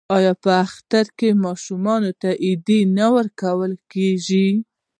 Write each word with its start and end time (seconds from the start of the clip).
آیا 0.17 0.33
په 0.43 0.51
اختر 0.65 1.05
کې 1.17 1.29
ماشومانو 1.45 2.11
ته 2.21 2.29
ایډي 2.45 2.79
نه 2.97 3.07
ورکول 3.15 3.71
کیږي؟ 3.91 4.47